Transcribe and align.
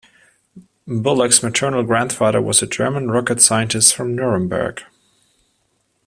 Bullock's 0.87 1.43
maternal 1.43 1.83
grandfather 1.83 2.41
was 2.41 2.63
a 2.63 2.65
German 2.65 3.11
rocket 3.11 3.39
scientist 3.39 3.93
from 3.95 4.15
Nuremberg. 4.15 4.81